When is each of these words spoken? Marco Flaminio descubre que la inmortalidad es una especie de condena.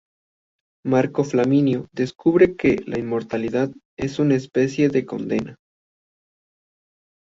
Marco 0.93 1.23
Flaminio 1.23 1.87
descubre 1.91 2.55
que 2.55 2.81
la 2.87 2.97
inmortalidad 2.97 3.69
es 3.99 4.17
una 4.17 4.33
especie 4.33 4.89
de 4.89 5.05
condena. 5.05 5.57